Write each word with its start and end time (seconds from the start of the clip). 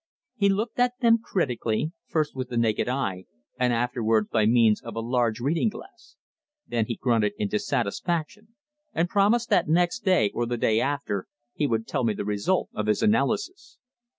He 0.35 0.49
looked 0.49 0.79
at 0.79 0.99
them 1.01 1.19
critically, 1.19 1.91
first 2.07 2.35
with 2.35 2.49
the 2.49 2.57
naked 2.57 2.89
eye 2.89 3.25
and 3.59 3.71
afterwards 3.71 4.29
by 4.31 4.47
means 4.47 4.81
of 4.81 4.95
a 4.95 4.99
large 4.99 5.39
reading 5.39 5.69
glass. 5.69 6.15
Then 6.67 6.87
he 6.87 6.95
grunted 6.95 7.33
in 7.37 7.49
dissatisfaction 7.49 8.55
and 8.95 9.07
promised 9.07 9.51
that 9.51 9.69
next 9.69 9.99
day, 9.99 10.31
or 10.33 10.47
the 10.47 10.57
day 10.57 10.79
after, 10.81 11.27
he 11.53 11.67
would 11.67 11.85
tell 11.85 12.03
me 12.03 12.13
the 12.15 12.25
result 12.25 12.69
of 12.73 12.87
his 12.87 13.03
analysis. 13.03 13.77